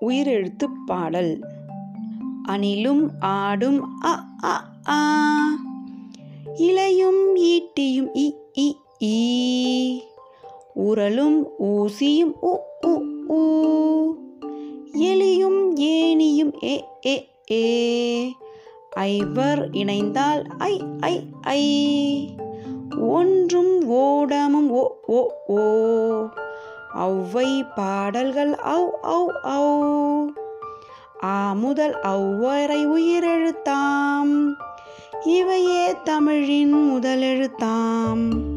[0.00, 1.40] உயிரெழுத்து பாடல்.
[2.48, 4.54] அணிலும் ஆடும் அ அ
[4.88, 4.98] ஆ
[6.56, 8.66] இலையும் ஈட்டியும் இ இ
[9.00, 9.16] ஈ
[10.74, 12.52] உரலும் ஊசியும் உ
[12.86, 12.92] உ
[13.28, 13.40] ஊ
[14.92, 17.14] எலியும் ஏனியும் ஏ ஏ
[17.50, 17.62] ஏ
[18.90, 21.62] ஐவர் இணைந்தால் ஐ ஐ ஐ
[22.98, 25.58] ஒன்றும் ஓடமும் ஓ ஓ ஓ
[26.98, 30.30] ஔவை பாடல்கள் அவ் அவ் அவ்
[31.22, 34.54] ஆ முதல் ஔவரை உயிரெழுத்தாம்.
[35.24, 38.55] இவையே தமிழின் முதலெழுத்தாம்